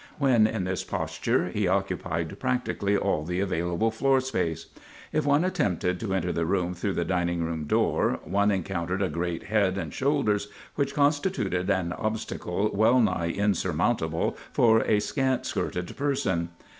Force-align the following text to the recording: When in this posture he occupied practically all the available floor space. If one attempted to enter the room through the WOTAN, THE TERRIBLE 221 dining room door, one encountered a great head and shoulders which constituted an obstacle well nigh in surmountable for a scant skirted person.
When 0.17 0.47
in 0.47 0.63
this 0.63 0.83
posture 0.83 1.49
he 1.49 1.67
occupied 1.67 2.39
practically 2.39 2.97
all 2.97 3.23
the 3.23 3.39
available 3.39 3.91
floor 3.91 4.19
space. 4.19 4.65
If 5.13 5.27
one 5.27 5.45
attempted 5.45 5.99
to 5.99 6.15
enter 6.15 6.31
the 6.33 6.43
room 6.47 6.73
through 6.73 6.93
the 6.93 7.01
WOTAN, 7.03 7.27
THE 7.27 7.33
TERRIBLE 7.35 7.65
221 7.67 7.67
dining 7.67 7.67
room 7.67 7.67
door, 7.67 8.19
one 8.23 8.49
encountered 8.49 9.03
a 9.03 9.09
great 9.09 9.43
head 9.43 9.77
and 9.77 9.93
shoulders 9.93 10.47
which 10.73 10.95
constituted 10.95 11.69
an 11.69 11.93
obstacle 11.93 12.71
well 12.73 12.99
nigh 12.99 13.27
in 13.31 13.53
surmountable 13.53 14.35
for 14.51 14.79
a 14.85 14.99
scant 14.99 15.45
skirted 15.45 15.95
person. 15.95 16.49